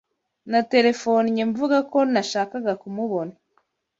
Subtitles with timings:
[0.51, 3.33] Naterefonnye mvuga ko nashakaga kumubona.